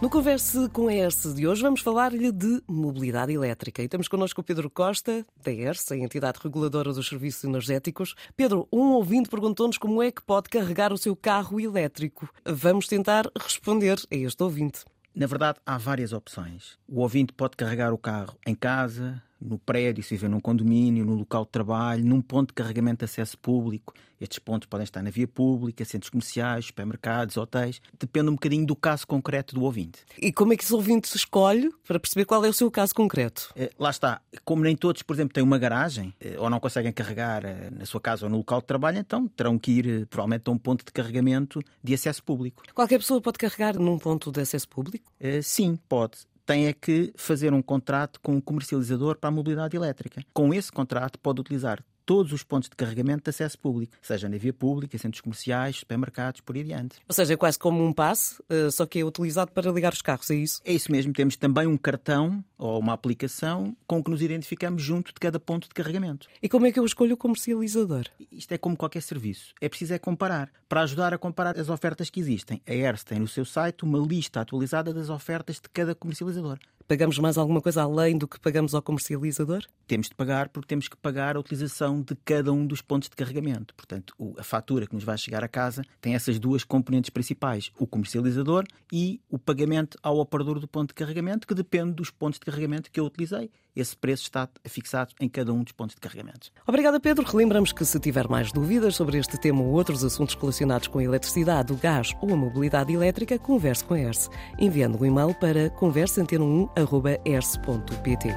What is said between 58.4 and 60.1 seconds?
eh, só que é utilizado para ligar os